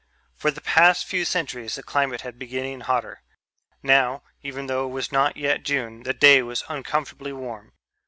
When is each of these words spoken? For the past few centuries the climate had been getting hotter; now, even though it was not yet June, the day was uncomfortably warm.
For 0.35 0.49
the 0.49 0.61
past 0.61 1.05
few 1.05 1.25
centuries 1.25 1.75
the 1.75 1.83
climate 1.83 2.21
had 2.21 2.39
been 2.39 2.49
getting 2.49 2.79
hotter; 2.79 3.21
now, 3.83 4.23
even 4.41 4.65
though 4.65 4.85
it 4.85 4.91
was 4.93 5.11
not 5.11 5.37
yet 5.37 5.61
June, 5.61 6.01
the 6.01 6.11
day 6.15 6.41
was 6.41 6.63
uncomfortably 6.67 7.33
warm. 7.33 7.73